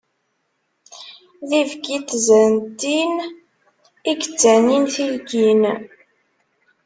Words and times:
D 1.49 1.51
ibki 1.61 1.95
n 2.01 2.03
tzantin, 2.09 3.13
i 3.25 3.29
yettanin 4.11 4.83
tilkin. 4.93 5.63